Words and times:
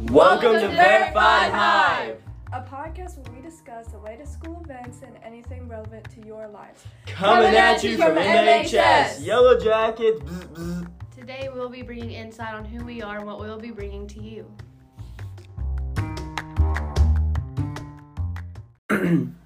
Welcome 0.00 0.52
to 0.52 0.68
Verified 0.68 1.52
Hive. 1.52 2.22
a 2.52 2.60
podcast 2.62 3.18
where 3.18 3.34
we 3.34 3.42
discuss 3.42 3.88
the 3.88 3.98
latest 3.98 4.32
school 4.34 4.62
events 4.64 5.02
and 5.02 5.18
anything 5.24 5.66
relevant 5.68 6.08
to 6.10 6.24
your 6.24 6.46
lives. 6.46 6.84
Coming 7.06 7.56
at 7.56 7.82
you 7.82 7.96
from 7.96 8.14
MHS. 8.14 9.24
Yellow 9.24 9.58
Jackets. 9.58 10.20
bzz, 10.20 10.46
bzz. 10.54 10.88
Today 11.16 11.48
we'll 11.52 11.68
be 11.68 11.82
bringing 11.82 12.12
insight 12.12 12.54
on 12.54 12.64
who 12.64 12.84
we 12.84 13.02
are 13.02 13.16
and 13.16 13.26
what 13.26 13.40
we'll 13.40 13.58
be 13.58 13.72
bringing 13.72 14.06
to 14.06 14.22
you. 14.22 14.46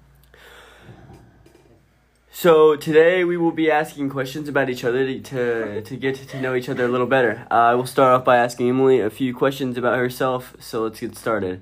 So 2.43 2.75
today 2.75 3.23
we 3.23 3.37
will 3.37 3.53
be 3.53 3.71
asking 3.71 4.09
questions 4.09 4.49
about 4.49 4.69
each 4.69 4.83
other 4.83 5.05
to 5.05 5.21
to, 5.21 5.81
to 5.81 5.95
get 5.95 6.15
to 6.15 6.41
know 6.41 6.55
each 6.55 6.67
other 6.67 6.83
a 6.83 6.89
little 6.89 7.07
better. 7.07 7.47
Uh, 7.49 7.71
I 7.71 7.75
will 7.75 7.85
start 7.85 8.13
off 8.13 8.25
by 8.25 8.35
asking 8.35 8.67
Emily 8.67 8.99
a 8.99 9.09
few 9.09 9.33
questions 9.33 9.77
about 9.77 9.97
herself. 9.97 10.53
So 10.59 10.83
let's 10.83 10.99
get 10.99 11.15
started. 11.15 11.61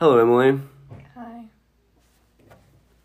Hello, 0.00 0.16
Emily. 0.16 0.62
Hi. 1.14 1.44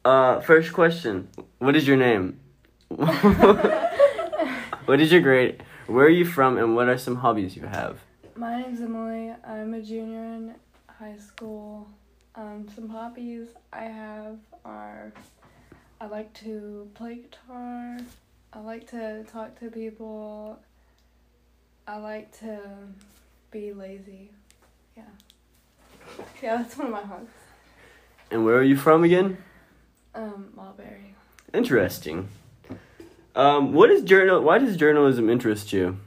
Uh, 0.06 0.40
first 0.40 0.72
question: 0.72 1.28
What 1.58 1.76
is 1.76 1.86
your 1.86 1.98
name? 1.98 2.40
what 2.88 3.12
is 5.02 5.12
your 5.12 5.20
grade? 5.20 5.62
Where 5.88 6.06
are 6.06 6.18
you 6.22 6.24
from, 6.24 6.58
and 6.58 6.74
what 6.74 6.88
are 6.88 6.98
some 6.98 7.18
hobbies 7.18 7.54
you 7.54 7.64
have? 7.64 8.00
My 8.38 8.62
name's 8.62 8.80
Emily. 8.80 9.34
I'm 9.46 9.74
a 9.74 9.82
junior 9.82 10.24
in 10.24 10.56
high 10.88 11.18
school. 11.18 11.90
Um, 12.36 12.70
some 12.74 12.88
hobbies 12.88 13.50
I 13.74 13.84
have 13.84 14.38
are 14.64 15.12
I 16.02 16.08
like 16.08 16.34
to 16.46 16.90
play 16.94 17.16
guitar. 17.16 17.98
I 18.54 18.60
like 18.60 18.90
to 18.92 19.24
talk 19.26 19.60
to 19.60 19.70
people. 19.70 20.60
I 21.88 21.98
like 21.98 22.38
to 22.40 22.60
be 23.52 23.74
lazy. 23.74 24.32
Yeah. 24.96 25.04
Yeah, 26.42 26.58
that's 26.58 26.78
one 26.78 26.88
of 26.88 26.94
my 26.94 27.02
hobbies. 27.02 27.28
And 28.32 28.46
where 28.46 28.56
are 28.56 28.64
you 28.64 28.78
from 28.78 29.04
again? 29.04 29.38
Um, 30.16 30.52
Mulberry. 30.56 31.16
Interesting. 31.54 32.30
Um, 33.36 33.74
what 33.74 33.90
is 33.90 34.04
journal? 34.04 34.42
Why 34.42 34.58
does 34.58 34.78
journalism 34.78 35.30
interest 35.30 35.74
you? 35.74 35.98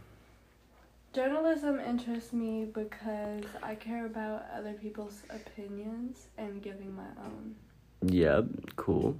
Journalism 1.12 1.78
interests 1.78 2.32
me 2.32 2.64
because 2.64 3.44
I 3.62 3.74
care 3.74 4.06
about 4.06 4.46
other 4.56 4.72
people's 4.72 5.22
opinions 5.28 6.28
and 6.38 6.62
giving 6.62 6.94
my 6.96 7.08
own. 7.24 7.54
Yep, 8.02 8.46
cool. 8.76 9.16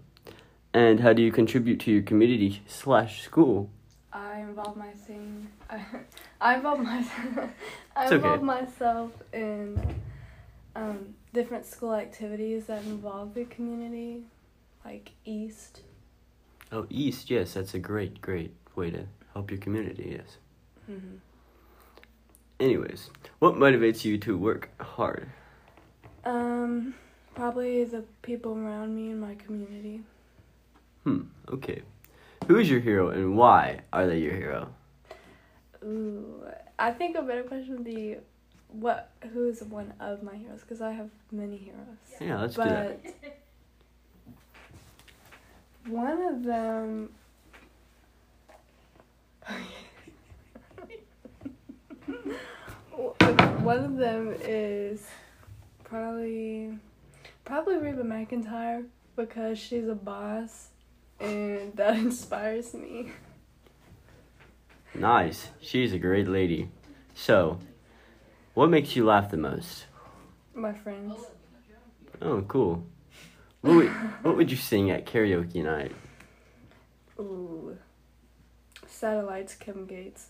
And 0.74 1.00
how 1.00 1.12
do 1.12 1.22
you 1.22 1.30
contribute 1.30 1.80
to 1.80 1.92
your 1.92 2.02
community 2.02 2.62
slash 2.66 3.22
school? 3.22 3.70
I 4.12 4.40
involve 4.40 4.76
my 4.76 4.90
thing. 4.90 5.48
I, 5.68 5.84
I 6.40 6.54
involve 6.56 6.80
my. 6.80 6.98
I 7.96 8.04
It's 8.04 8.12
okay. 8.12 8.16
involve 8.16 8.42
myself 8.42 9.10
in 9.32 9.80
um, 10.74 11.14
different 11.32 11.66
school 11.66 11.94
activities 11.94 12.66
that 12.66 12.82
involve 12.84 13.34
the 13.34 13.44
community, 13.44 14.24
like 14.84 15.12
East. 15.24 15.82
Oh, 16.70 16.86
East. 16.88 17.30
Yes, 17.30 17.54
that's 17.54 17.74
a 17.74 17.78
great, 17.78 18.20
great 18.22 18.54
way 18.74 18.90
to 18.90 19.06
help 19.34 19.50
your 19.50 19.60
community. 19.60 20.16
Yes. 20.18 20.38
Mm-hmm. 20.90 21.16
Anyways, 22.60 23.10
what 23.40 23.54
motivates 23.54 24.04
you 24.04 24.18
to 24.18 24.38
work 24.38 24.70
hard? 24.80 25.28
Um, 26.24 26.94
probably 27.34 27.84
the 27.84 28.04
people 28.22 28.56
around 28.56 28.94
me 28.94 29.10
in 29.10 29.20
my 29.20 29.34
community. 29.34 30.02
Hmm. 31.04 31.22
Okay. 31.48 31.82
Who 32.46 32.56
is 32.56 32.70
your 32.70 32.80
hero 32.80 33.10
and 33.10 33.36
why 33.36 33.80
are 33.92 34.06
they 34.06 34.18
your 34.18 34.34
hero? 34.34 34.68
Ooh, 35.84 36.44
I 36.78 36.92
think 36.92 37.16
a 37.16 37.22
better 37.22 37.42
question 37.42 37.74
would 37.74 37.84
be, 37.84 38.16
what? 38.68 39.10
Who 39.32 39.48
is 39.48 39.62
one 39.62 39.92
of 40.00 40.22
my 40.22 40.34
heroes? 40.36 40.60
Because 40.60 40.80
I 40.80 40.92
have 40.92 41.10
many 41.30 41.56
heroes. 41.56 41.98
Yeah, 42.20 42.40
let's 42.40 42.54
do 42.54 42.62
that. 42.62 43.00
one 45.86 46.22
of 46.22 46.44
them 46.44 47.10
one 53.62 53.84
of 53.84 53.96
them 53.96 54.34
is 54.42 55.04
probably 55.82 56.78
probably 57.44 57.76
Reba 57.76 58.02
McEntire 58.04 58.84
because 59.16 59.58
she's 59.58 59.88
a 59.88 59.94
boss 59.94 60.68
and 61.22 61.74
that 61.76 61.94
inspires 62.06 62.74
me. 62.74 63.12
Nice. 64.94 65.48
She's 65.60 65.92
a 65.92 65.98
great 65.98 66.28
lady. 66.28 66.68
So, 67.14 67.58
what 68.54 68.68
makes 68.68 68.94
you 68.96 69.04
laugh 69.04 69.30
the 69.30 69.36
most? 69.36 69.86
My 70.54 70.72
friends. 70.72 71.14
Oh, 72.20 72.42
cool. 72.42 72.84
What 73.62 73.76
would, 73.76 73.88
what 74.22 74.36
would 74.36 74.50
you 74.50 74.56
sing 74.56 74.90
at 74.90 75.06
karaoke 75.06 75.64
night? 75.64 75.92
Ooh. 77.18 77.76
Satellites, 78.86 79.54
Kevin 79.54 79.86
Gates. 79.86 80.28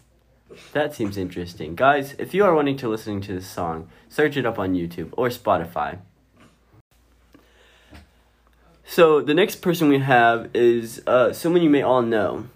That 0.73 0.95
seems 0.95 1.17
interesting. 1.17 1.75
Guys, 1.75 2.15
if 2.19 2.35
you 2.35 2.45
are 2.45 2.55
wanting 2.55 2.77
to 2.79 2.89
listening 2.89 3.21
to 3.23 3.35
this 3.35 3.47
song, 3.47 3.89
search 4.09 4.37
it 4.37 4.47
up 4.47 4.59
on 4.59 4.75
YouTube 4.75 5.11
or 5.13 5.29
Spotify. 5.29 5.99
So, 8.93 9.23
the 9.23 9.33
next 9.33 9.63
person 9.63 9.89
we 9.89 10.01
have 10.01 10.51
is 10.53 11.01
uh, 11.07 11.33
someone 11.33 11.63
you 11.63 11.71
may 11.71 11.81
all 11.81 12.03
know. 12.03 12.49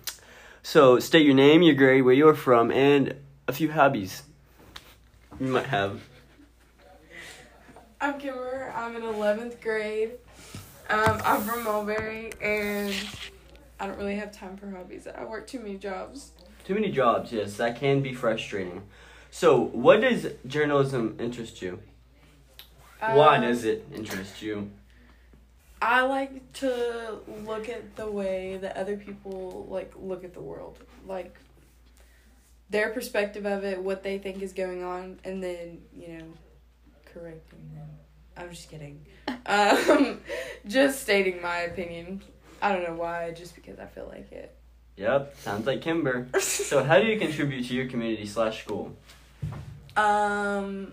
So, 0.62 0.98
state 1.00 1.24
your 1.24 1.34
name, 1.34 1.62
your 1.62 1.74
grade, 1.74 2.04
where 2.04 2.12
you're 2.12 2.34
from, 2.34 2.70
and 2.70 3.14
a 3.48 3.54
few 3.54 3.72
hobbies 3.72 4.22
you 5.40 5.46
might 5.46 5.64
have. 5.64 6.02
I'm 8.02 8.20
Kimber. 8.20 8.70
I'm 8.76 8.96
in 8.96 9.02
11th 9.02 9.62
grade. 9.62 10.18
Um, 10.90 11.22
I'm 11.24 11.40
from 11.40 11.64
Mulberry, 11.64 12.32
and 12.42 12.94
I 13.80 13.86
don't 13.86 13.96
really 13.96 14.16
have 14.16 14.30
time 14.30 14.58
for 14.58 14.68
hobbies. 14.68 15.06
I 15.06 15.24
work 15.24 15.46
too 15.46 15.60
many 15.60 15.78
jobs. 15.78 16.32
Too 16.66 16.74
many 16.74 16.92
jobs, 16.92 17.32
yes, 17.32 17.56
that 17.56 17.80
can 17.80 18.02
be 18.02 18.12
frustrating. 18.12 18.82
So, 19.30 19.58
what 19.58 20.02
does 20.02 20.26
journalism 20.46 21.16
interest 21.18 21.62
you? 21.62 21.80
Why 23.00 23.36
Um, 23.36 23.40
does 23.40 23.64
it 23.64 23.86
interest 23.90 24.42
you? 24.42 24.70
I 25.80 26.02
like 26.02 26.52
to 26.54 27.18
look 27.44 27.68
at 27.68 27.96
the 27.96 28.10
way 28.10 28.58
that 28.58 28.76
other 28.76 28.96
people 28.96 29.66
like 29.68 29.92
look 29.96 30.24
at 30.24 30.32
the 30.32 30.40
world, 30.40 30.78
like 31.06 31.36
their 32.70 32.90
perspective 32.90 33.46
of 33.46 33.64
it, 33.64 33.82
what 33.82 34.02
they 34.02 34.18
think 34.18 34.42
is 34.42 34.52
going 34.52 34.82
on, 34.82 35.20
and 35.24 35.42
then 35.42 35.82
you 35.94 36.18
know, 36.18 36.24
correcting 37.12 37.70
them. 37.74 37.88
I'm 38.36 38.50
just 38.50 38.70
kidding. 38.70 39.04
Um, 39.48 40.20
just 40.66 41.02
stating 41.02 41.40
my 41.40 41.58
opinion. 41.58 42.20
I 42.60 42.72
don't 42.72 42.82
know 42.82 42.94
why, 42.94 43.30
just 43.30 43.54
because 43.54 43.78
I 43.78 43.86
feel 43.86 44.08
like 44.08 44.32
it. 44.32 44.56
Yep, 44.96 45.36
sounds 45.38 45.66
like 45.66 45.82
Kimber. 45.82 46.26
So, 46.40 46.82
how 46.82 46.98
do 46.98 47.06
you 47.06 47.16
contribute 47.16 47.66
to 47.68 47.74
your 47.74 47.86
community 47.86 48.26
slash 48.26 48.62
school? 48.62 48.96
Um, 49.96 50.92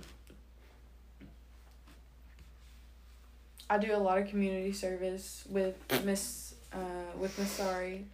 I 3.70 3.78
do 3.78 3.96
a 3.96 3.98
lot 3.98 4.18
of 4.18 4.28
community 4.28 4.74
service 4.74 5.44
with 5.50 5.76
Miss 6.04 6.56
uh, 6.74 6.78
with 7.18 7.38
Miss 7.40 7.50
Sorry, 7.52 8.06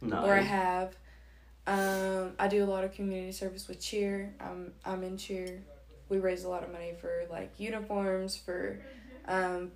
No. 0.00 0.24
or 0.24 0.34
I 0.34 0.40
have. 0.40 0.94
Um, 1.66 2.32
I 2.38 2.48
do 2.48 2.64
a 2.64 2.66
lot 2.66 2.84
of 2.84 2.94
community 2.94 3.32
service 3.32 3.68
with 3.68 3.80
cheer. 3.80 4.32
I'm 4.40 4.72
I'm 4.84 5.02
in 5.04 5.16
cheer. 5.18 5.60
We 6.08 6.18
raise 6.18 6.44
a 6.44 6.48
lot 6.48 6.62
of 6.62 6.72
money 6.72 6.94
for 7.00 7.24
like 7.30 7.50
uniforms. 7.58 8.36
For 8.36 8.78
um, 9.26 9.70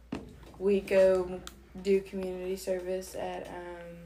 we 0.59 0.81
go 0.81 1.41
do 1.83 2.01
community 2.01 2.57
service 2.57 3.15
at 3.15 3.47
um, 3.49 3.97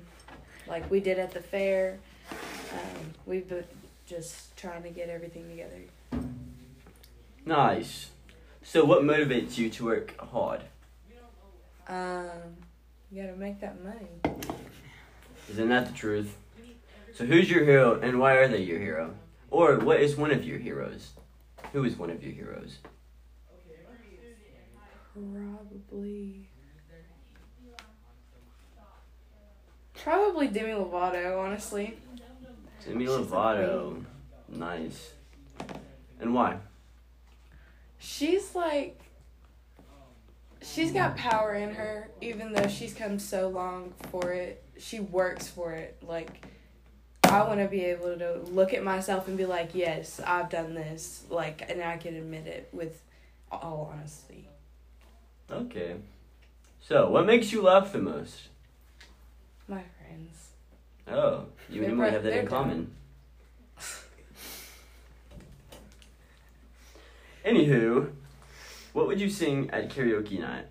like 0.66 0.91
we 0.91 1.00
did 1.00 1.19
at 1.19 1.33
the 1.33 1.41
fair. 1.41 1.98
Um, 2.31 3.15
we've 3.25 3.48
been 3.48 3.65
just 4.07 4.57
trying 4.57 4.83
to 4.83 4.91
get 4.91 5.09
everything 5.09 5.48
together. 5.48 6.27
Nice. 7.45 8.10
So, 8.68 8.84
what 8.84 9.03
motivates 9.03 9.57
you 9.57 9.71
to 9.71 9.84
work 9.84 10.18
hard? 10.18 10.60
Um, 11.86 12.57
you 13.13 13.22
gotta 13.22 13.36
make 13.36 13.60
that 13.60 13.77
money. 13.84 14.48
Isn't 15.48 15.68
that 15.68 15.86
the 15.86 15.92
truth? 15.92 16.36
So, 17.15 17.27
who's 17.27 17.48
your 17.48 17.65
hero 17.65 18.01
and 18.01 18.18
why 18.18 18.33
are 18.33 18.48
they 18.48 18.63
your 18.63 18.80
hero? 18.80 19.15
Or, 19.53 19.78
what 19.78 20.01
is 20.01 20.16
one 20.16 20.33
of 20.33 20.45
your 20.45 20.59
heroes? 20.59 21.13
Who 21.72 21.84
is 21.84 21.97
one 21.97 22.10
of 22.10 22.24
your 22.24 22.33
heroes? 22.33 22.78
Probably. 25.15 26.48
Probably 29.95 30.48
Demi 30.48 30.72
Lovato, 30.72 31.39
honestly. 31.39 31.97
Demi 32.84 33.07
She's 33.07 33.15
Lovato. 33.15 34.04
Nice. 34.48 35.12
And 36.19 36.34
why? 36.34 36.57
She's 38.07 38.55
like. 38.55 38.99
She's 40.63 40.93
got 40.93 41.17
power 41.17 41.55
in 41.55 41.75
her, 41.75 42.09
even 42.21 42.53
though 42.53 42.67
she's 42.67 42.95
come 42.95 43.19
so 43.19 43.49
long 43.49 43.93
for 44.11 44.33
it. 44.33 44.63
She 44.79 45.01
works 45.01 45.49
for 45.49 45.73
it. 45.73 45.97
Like, 46.03 46.45
I 47.25 47.43
want 47.43 47.61
to 47.61 47.67
be 47.69 47.85
able 47.85 48.17
to 48.19 48.39
look 48.51 48.75
at 48.75 48.83
myself 48.83 49.29
and 49.29 49.37
be 49.37 49.45
like, 49.45 49.75
yes, 49.75 50.21
I've 50.25 50.51
done 50.51 50.75
this. 50.75 51.25
Like, 51.31 51.69
and 51.69 51.83
I 51.83 51.99
can 51.99 52.17
admit 52.17 52.47
it 52.47 52.69
with 52.73 53.01
All 53.53 53.93
honesty. 53.93 54.49
Okay. 55.51 55.97
So, 56.81 57.09
what 57.11 57.27
makes 57.27 57.53
you 57.53 57.63
laugh 57.63 57.93
the 57.93 57.99
most? 57.99 58.49
My 59.69 59.83
friends. 59.99 60.49
Oh, 61.09 61.47
you 61.69 61.83
and 61.83 61.93
Emily 61.93 62.11
have 62.11 62.25
that 62.25 62.33
in 62.33 62.47
common. 62.47 62.91
Anywho, 67.47 68.10
what 68.93 69.07
would 69.07 69.21
you 69.21 69.31
sing 69.31 69.71
at 69.72 69.89
karaoke 69.89 70.41
night? 70.41 70.66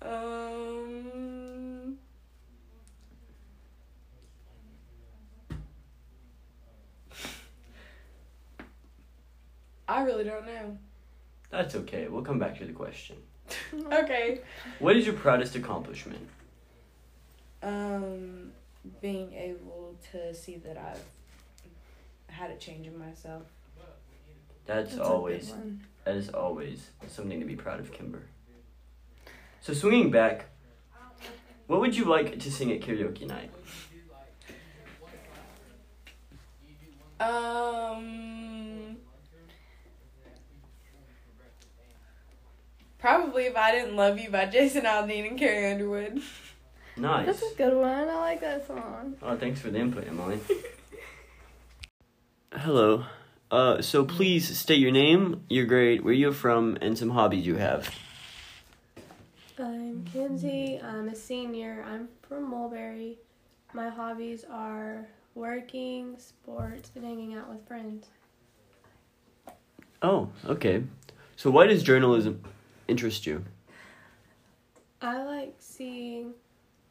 Um. 0.00 1.98
I 9.88 10.02
really 10.02 10.22
don't 10.24 10.46
know. 10.46 10.78
That's 11.50 11.74
okay. 11.74 12.06
We'll 12.06 12.22
come 12.22 12.38
back 12.38 12.56
to 12.58 12.64
the 12.64 12.72
question. 12.72 13.16
Okay. 13.92 14.40
What 14.78 14.96
is 14.96 15.04
your 15.04 15.14
proudest 15.16 15.54
accomplishment? 15.56 16.28
Um, 17.62 18.52
being 19.00 19.32
able 19.34 19.96
to 20.12 20.32
see 20.34 20.56
that 20.58 20.78
I've 20.78 21.02
had 22.34 22.50
a 22.50 22.56
change 22.56 22.86
in 22.86 22.98
myself. 22.98 23.42
That's, 24.66 24.94
That's 24.96 25.08
always 25.08 25.52
that 26.04 26.16
is 26.16 26.30
always 26.30 26.90
something 27.06 27.40
to 27.40 27.46
be 27.46 27.56
proud 27.56 27.80
of, 27.80 27.92
Kimber. 27.92 28.22
So 29.60 29.72
swinging 29.72 30.10
back, 30.10 30.46
what 31.66 31.80
would 31.80 31.96
you 31.96 32.04
like 32.04 32.38
to 32.38 32.50
sing 32.50 32.72
at 32.72 32.80
karaoke 32.80 33.26
night? 33.26 33.50
Um. 37.20 38.96
Probably 42.98 43.44
if 43.44 43.56
I 43.56 43.70
didn't 43.72 43.96
love 43.96 44.18
you 44.18 44.30
by 44.30 44.46
Jason 44.52 44.84
Aldean 44.84 45.28
and 45.28 45.38
Carrie 45.38 45.70
Underwood. 45.70 46.22
Nice. 46.96 47.26
That's 47.26 47.42
a 47.52 47.54
good 47.56 47.74
one. 47.74 48.08
I 48.08 48.18
like 48.18 48.40
that 48.40 48.66
song. 48.66 49.16
Oh, 49.22 49.36
thanks 49.36 49.60
for 49.60 49.70
the 49.70 49.78
input, 49.78 50.06
Emily. 50.06 50.38
Hello. 52.56 53.04
Uh, 53.50 53.82
so 53.82 54.04
please 54.04 54.56
state 54.56 54.78
your 54.78 54.92
name, 54.92 55.44
your 55.48 55.66
grade, 55.66 56.04
where 56.04 56.14
you're 56.14 56.32
from, 56.32 56.78
and 56.80 56.96
some 56.96 57.10
hobbies 57.10 57.44
you 57.44 57.56
have. 57.56 57.92
I'm 59.58 60.04
Kenzie. 60.04 60.80
I'm 60.80 61.08
a 61.08 61.16
senior. 61.16 61.84
I'm 61.86 62.08
from 62.22 62.48
Mulberry. 62.48 63.18
My 63.72 63.88
hobbies 63.88 64.44
are 64.48 65.08
working, 65.34 66.16
sports, 66.16 66.92
and 66.94 67.04
hanging 67.04 67.34
out 67.34 67.48
with 67.48 67.66
friends. 67.66 68.06
Oh, 70.00 70.28
okay. 70.46 70.84
So 71.34 71.50
why 71.50 71.66
does 71.66 71.82
journalism 71.82 72.40
interest 72.86 73.26
you? 73.26 73.44
I 75.02 75.24
like 75.24 75.56
seeing 75.58 76.34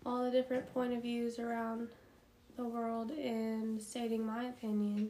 all 0.05 0.25
the 0.25 0.31
different 0.31 0.71
point 0.73 0.91
of 0.91 1.01
views 1.01 1.39
around 1.39 1.87
the 2.57 2.65
world 2.65 3.11
and 3.11 3.81
stating 3.81 4.25
my 4.25 4.49
opinion. 4.49 5.09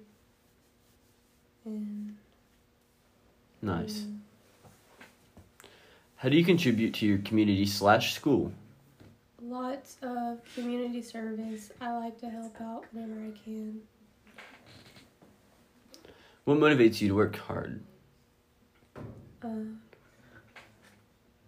And 1.65 2.15
Nice. 3.62 4.00
mm, 4.01 4.18
How 6.18 6.30
do 6.30 6.38
you 6.38 6.44
contribute 6.44 6.94
to 6.95 7.06
your 7.06 7.18
community 7.19 7.65
slash 7.65 8.13
school? 8.13 8.51
lots 9.45 9.98
of 10.01 10.39
community 10.56 11.01
service. 11.01 11.69
I 11.81 11.92
like 11.98 12.18
to 12.21 12.30
help 12.30 12.60
out 12.62 12.86
whenever 12.94 13.19
I 13.19 13.31
can. 13.44 13.81
What 16.45 16.57
motivates 16.60 17.01
you 17.01 17.10
to 17.10 17.15
work 17.15 17.36
hard? 17.36 17.81
Uh, 19.44 19.50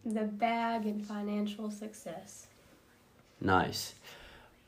the 0.06 0.24
bag 0.24 0.86
and 0.86 1.04
financial 1.06 1.72
success. 1.72 2.48
Nice. 3.42 3.96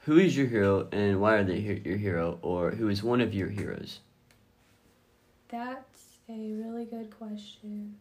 Who 0.05 0.17
is 0.17 0.35
your 0.37 0.47
hero 0.47 0.87
and 0.93 1.19
why 1.19 1.35
are 1.35 1.43
they 1.43 1.59
your 1.83 1.97
hero, 1.97 2.39
or 2.41 2.71
who 2.71 2.87
is 2.87 3.03
one 3.03 3.19
of 3.21 3.33
your 3.33 3.49
heroes? 3.49 3.99
That's 5.49 6.19
a 6.29 6.51
really 6.53 6.85
good 6.85 7.15
question. 7.17 7.95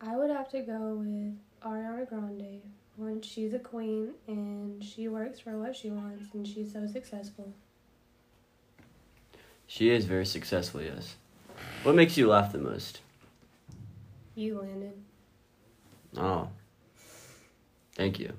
I 0.00 0.16
would 0.16 0.30
have 0.30 0.50
to 0.50 0.60
go 0.60 0.94
with 0.94 1.36
Ariana 1.62 2.08
Grande. 2.08 2.62
One, 2.96 3.20
she's 3.20 3.52
a 3.52 3.58
queen 3.58 4.14
and 4.26 4.82
she 4.82 5.08
works 5.08 5.38
for 5.38 5.58
what 5.58 5.76
she 5.76 5.90
wants 5.90 6.34
and 6.34 6.46
she's 6.46 6.72
so 6.72 6.86
successful. 6.86 7.52
She 9.66 9.90
is 9.90 10.06
very 10.06 10.24
successful, 10.24 10.80
yes. 10.82 11.16
What 11.82 11.94
makes 11.94 12.16
you 12.16 12.26
laugh 12.26 12.52
the 12.52 12.58
most? 12.58 13.00
You 14.34 14.60
landed. 14.60 14.94
Oh. 16.16 16.48
Thank 17.94 18.18
you. 18.18 18.32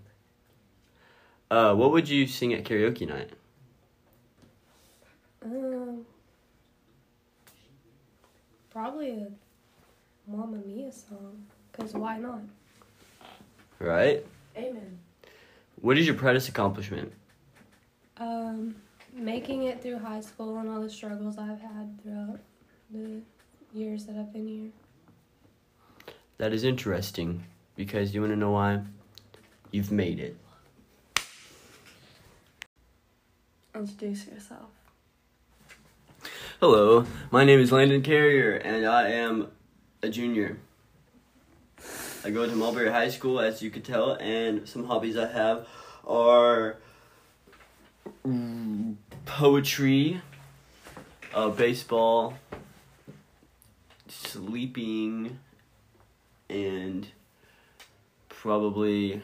Uh, 1.52 1.76
what 1.76 1.92
would 1.92 2.08
you 2.08 2.26
sing 2.26 2.54
at 2.54 2.64
karaoke 2.64 3.08
night? 3.08 3.30
Um, 5.44 6.06
probably 8.70 9.10
a 9.12 9.28
Mamma 10.30 10.58
Mia 10.66 10.92
song. 10.92 11.46
Because 11.72 11.94
why 11.94 12.18
not? 12.20 12.42
Right? 13.80 14.24
Amen. 14.56 15.00
What 15.82 15.98
is 15.98 16.06
your 16.06 16.16
proudest 16.16 16.50
accomplishment? 16.50 17.12
Um, 18.18 18.76
making 19.14 19.64
it 19.64 19.82
through 19.82 20.00
high 20.00 20.22
school 20.22 20.58
and 20.58 20.70
all 20.70 20.82
the 20.82 20.90
struggles 20.90 21.38
I've 21.38 21.62
had 21.62 22.00
throughout 22.04 22.40
the 22.92 23.22
years 23.74 24.06
that 24.06 24.18
I've 24.18 24.32
been 24.32 24.48
here. 24.48 24.72
That 26.38 26.54
is 26.54 26.64
interesting 26.64 27.44
because 27.76 28.14
you 28.14 28.22
want 28.22 28.34
to 28.34 28.38
know 28.38 28.52
why? 28.52 28.82
You've 29.72 29.92
made 29.92 30.20
it. 30.20 30.38
Introduce 33.74 34.28
yourself. 34.28 34.70
Hello, 36.60 37.06
my 37.32 37.46
name 37.46 37.60
is 37.60 37.72
Landon 37.72 38.02
Carrier 38.02 38.56
and 38.56 38.86
I 38.86 39.10
am 39.10 39.48
a 40.02 40.10
junior. 40.10 40.58
I 42.24 42.32
go 42.32 42.46
to 42.46 42.56
Mulberry 42.56 42.92
High 42.92 43.10
School, 43.10 43.40
as 43.40 43.62
you 43.62 43.70
could 43.70 43.86
tell, 43.86 44.14
and 44.14 44.68
some 44.68 44.86
hobbies 44.86 45.18
I 45.18 45.32
have 45.32 45.68
are 46.06 46.78
poetry, 49.26 50.22
uh, 51.34 51.50
baseball, 51.50 52.34
sleeping, 54.08 55.40
and 56.50 57.08
probably 58.28 59.22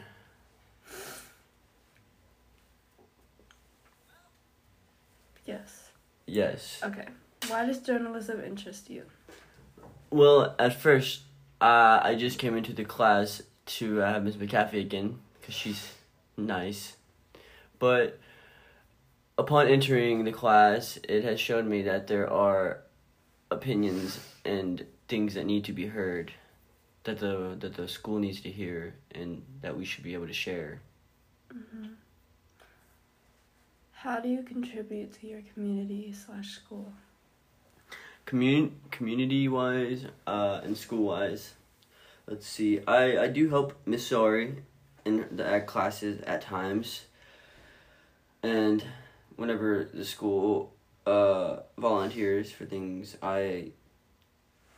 Yes. 5.44 5.90
yes. 6.26 6.80
Okay. 6.82 7.06
Why 7.46 7.64
does 7.66 7.78
journalism 7.78 8.42
interest 8.42 8.90
you? 8.90 9.04
Well, 10.10 10.54
at 10.58 10.74
first, 10.80 11.22
uh, 11.60 12.00
I 12.02 12.14
just 12.18 12.38
came 12.38 12.56
into 12.56 12.72
the 12.72 12.84
class 12.84 13.42
to 13.66 14.02
uh, 14.02 14.12
have 14.12 14.22
Miss 14.22 14.36
McAfee 14.36 14.80
again 14.80 15.18
because 15.40 15.54
she's 15.54 15.92
nice. 16.36 16.96
But 17.78 18.18
upon 19.36 19.68
entering 19.68 20.24
the 20.24 20.32
class, 20.32 20.98
it 21.08 21.24
has 21.24 21.40
shown 21.40 21.68
me 21.68 21.82
that 21.82 22.06
there 22.06 22.30
are 22.32 22.80
opinions 23.50 24.20
and 24.44 24.86
things 25.08 25.34
that 25.34 25.44
need 25.44 25.64
to 25.64 25.72
be 25.72 25.86
heard, 25.86 26.32
that 27.04 27.18
the 27.18 27.56
that 27.60 27.74
the 27.74 27.88
school 27.88 28.18
needs 28.18 28.40
to 28.42 28.50
hear, 28.50 28.94
and 29.12 29.42
that 29.62 29.76
we 29.76 29.84
should 29.84 30.04
be 30.04 30.14
able 30.14 30.26
to 30.26 30.32
share. 30.32 30.80
How 33.92 34.20
do 34.20 34.28
you 34.28 34.42
contribute 34.42 35.12
to 35.20 35.26
your 35.26 35.42
community 35.52 36.12
slash 36.12 36.50
school? 36.50 36.92
Commun 38.26 38.72
community 38.90 39.48
wise 39.48 40.04
uh 40.26 40.60
and 40.62 40.76
school 40.76 41.04
wise 41.04 41.54
let's 42.26 42.46
see 42.46 42.80
i 42.86 43.18
i 43.18 43.26
do 43.28 43.48
help 43.48 43.72
miss 43.86 44.06
sorry 44.06 44.56
in 45.04 45.24
the 45.30 45.46
ag 45.46 45.66
classes 45.66 46.20
at 46.22 46.42
times 46.42 47.06
and 48.42 48.84
whenever 49.36 49.88
the 49.94 50.04
school 50.04 50.72
uh 51.06 51.56
volunteers 51.78 52.50
for 52.50 52.64
things 52.66 53.16
i 53.22 53.70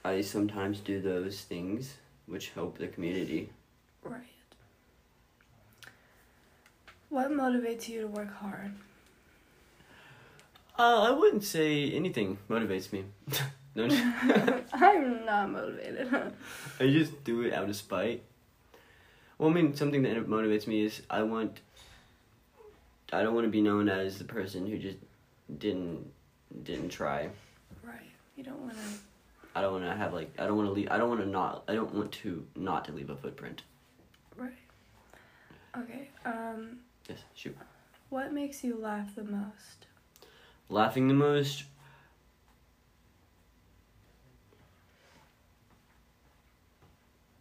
i 0.04 0.20
sometimes 0.20 0.78
do 0.80 1.00
those 1.00 1.40
things 1.40 1.96
which 2.26 2.50
help 2.50 2.78
the 2.78 2.86
community 2.86 3.50
Right. 4.02 4.22
What 7.10 7.30
motivates 7.30 7.88
you 7.88 8.02
to 8.02 8.06
work 8.06 8.32
hard? 8.34 8.72
Uh 10.78 11.02
i 11.02 11.10
wouldn't 11.10 11.44
say 11.44 11.90
anything 11.92 12.38
motivates 12.48 12.92
me 12.92 13.04
no 13.74 13.88
I'm 14.72 15.24
not 15.24 15.50
motivated. 15.50 16.12
I 16.80 16.86
just 16.88 17.24
do 17.24 17.42
it 17.42 17.52
out 17.52 17.68
of 17.68 17.74
spite. 17.76 18.22
Well, 19.38 19.50
I 19.50 19.52
mean, 19.52 19.74
something 19.74 20.02
that 20.02 20.16
motivates 20.28 20.66
me 20.66 20.84
is 20.84 21.02
I 21.08 21.22
want. 21.22 21.60
I 23.12 23.22
don't 23.22 23.34
want 23.34 23.46
to 23.46 23.50
be 23.50 23.60
known 23.62 23.88
as 23.88 24.18
the 24.18 24.24
person 24.24 24.66
who 24.66 24.78
just 24.78 24.98
didn't 25.58 26.10
didn't 26.64 26.90
try. 26.90 27.28
right. 27.82 28.10
You 28.36 28.44
don't 28.44 28.60
want 28.60 28.74
to. 28.74 28.78
I 29.54 29.62
don't 29.62 29.72
want 29.72 29.84
to 29.84 29.94
have 29.96 30.12
like 30.12 30.30
I 30.38 30.46
don't 30.46 30.56
want 30.56 30.68
to 30.68 30.72
leave. 30.72 30.88
I 30.90 30.98
don't 30.98 31.08
want 31.08 31.20
to 31.20 31.26
not. 31.28 31.64
I 31.68 31.74
don't 31.74 31.94
want 31.94 32.12
to 32.22 32.44
not 32.56 32.84
to 32.86 32.92
leave 32.92 33.10
a 33.10 33.16
footprint. 33.16 33.62
Right. 34.36 34.52
Okay. 35.76 36.10
Um, 36.24 36.78
Yes, 37.08 37.18
shoot. 37.34 37.56
what 38.10 38.32
makes 38.32 38.62
you 38.62 38.76
laugh 38.76 39.14
the 39.16 39.24
most? 39.24 39.86
Laughing 40.68 41.08
the 41.08 41.14
most. 41.14 41.64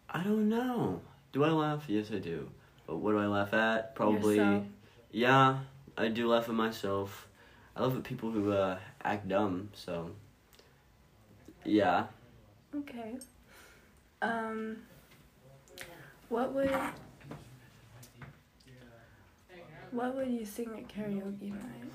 I 0.09 0.23
don't 0.23 0.49
know. 0.49 1.01
Do 1.33 1.43
I 1.43 1.49
laugh? 1.49 1.83
Yes, 1.87 2.11
I 2.11 2.19
do. 2.19 2.49
But 2.85 2.97
what 2.97 3.11
do 3.11 3.19
I 3.19 3.27
laugh 3.27 3.53
at? 3.53 3.95
Probably. 3.95 4.37
Yourself. 4.37 4.63
Yeah, 5.11 5.57
I 5.97 6.07
do 6.07 6.27
laugh 6.27 6.47
at 6.47 6.55
myself. 6.55 7.27
I 7.75 7.83
laugh 7.83 7.95
at 7.95 8.03
people 8.03 8.31
who 8.31 8.51
uh, 8.51 8.79
act 9.03 9.27
dumb. 9.27 9.69
So. 9.73 10.11
Yeah. 11.65 12.05
Okay. 12.73 13.17
Um, 14.21 14.77
what 16.29 16.53
would 16.53 16.71
what 19.91 20.15
would 20.15 20.29
you 20.29 20.45
sing 20.45 20.69
at 20.77 20.87
karaoke 20.87 21.51
night? 21.51 21.91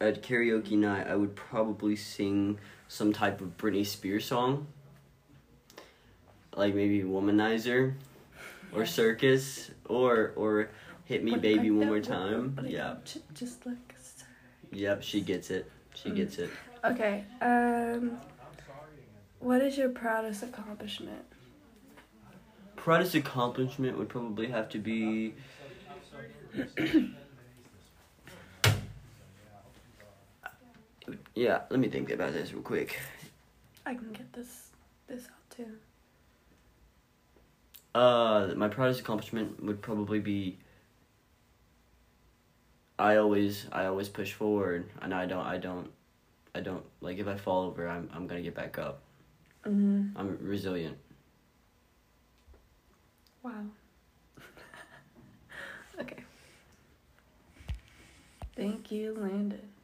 At 0.00 0.22
karaoke 0.22 0.72
night, 0.72 1.06
I 1.06 1.16
would 1.16 1.34
probably 1.34 1.96
sing 1.96 2.58
some 2.88 3.12
type 3.12 3.40
of 3.40 3.56
Britney 3.56 3.86
Spears 3.86 4.26
song. 4.26 4.66
Like 6.54 6.74
maybe 6.74 7.02
Womanizer 7.02 7.94
or 8.72 8.86
Circus 8.86 9.70
or 9.86 10.32
or 10.36 10.70
Hit 11.04 11.24
Me 11.24 11.36
Baby 11.36 11.70
One 11.70 11.86
More 11.86 12.00
Time. 12.00 12.58
Yeah. 12.66 12.96
Just 13.34 13.64
like 13.66 13.76
a. 13.94 14.74
Yep, 14.74 15.02
she 15.02 15.20
gets 15.20 15.50
it. 15.50 15.70
She 15.94 16.10
gets 16.10 16.38
it. 16.38 16.50
Okay. 16.84 17.24
Um, 17.40 18.18
what 19.38 19.62
is 19.62 19.78
your 19.78 19.88
proudest 19.88 20.42
accomplishment? 20.42 21.24
Proudest 22.74 23.14
accomplishment 23.14 23.96
would 23.96 24.08
probably 24.08 24.48
have 24.48 24.68
to 24.70 24.78
be 24.78 25.34
Yeah, 31.36 31.60
let 31.68 31.78
me 31.78 31.88
think 31.88 32.10
about 32.10 32.32
this 32.32 32.50
real 32.54 32.62
quick. 32.62 32.98
I 33.84 33.94
can 33.94 34.10
get 34.12 34.32
this 34.32 34.70
this 35.06 35.24
out 35.26 35.50
too. 35.50 35.66
Uh, 37.94 38.54
my 38.56 38.68
proudest 38.68 39.00
accomplishment 39.00 39.62
would 39.62 39.82
probably 39.82 40.18
be. 40.18 40.58
I 42.98 43.16
always, 43.16 43.66
I 43.70 43.84
always 43.84 44.08
push 44.08 44.32
forward, 44.32 44.88
and 45.02 45.12
I 45.12 45.26
don't, 45.26 45.44
I 45.44 45.58
don't, 45.58 45.90
I 46.54 46.60
don't 46.60 46.82
like 47.02 47.18
if 47.18 47.28
I 47.28 47.36
fall 47.36 47.64
over, 47.64 47.86
I'm, 47.86 48.08
I'm 48.14 48.26
gonna 48.26 48.40
get 48.40 48.54
back 48.54 48.78
up. 48.78 49.02
Mm-hmm. 49.66 50.16
I'm 50.18 50.38
resilient. 50.40 50.96
Wow. 53.42 53.66
okay. 56.00 56.24
Thank 58.56 58.90
you, 58.90 59.14
Landon. 59.20 59.75